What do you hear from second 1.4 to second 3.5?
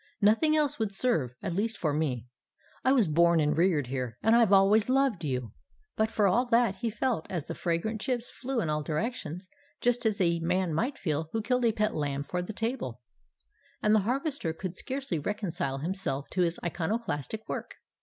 at least for me. I was born